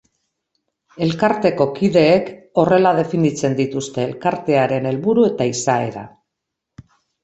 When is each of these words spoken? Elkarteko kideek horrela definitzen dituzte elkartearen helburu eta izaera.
Elkarteko 1.07 1.67
kideek 1.75 2.33
horrela 2.63 2.95
definitzen 3.03 3.61
dituzte 3.63 4.09
elkartearen 4.09 4.93
helburu 4.95 5.31
eta 5.33 5.53
izaera. 5.57 6.09